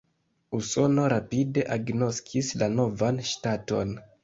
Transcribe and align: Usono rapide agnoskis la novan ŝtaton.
Usono 0.59 1.03
rapide 1.13 1.65
agnoskis 1.77 2.51
la 2.63 2.73
novan 2.81 3.23
ŝtaton. 3.35 3.97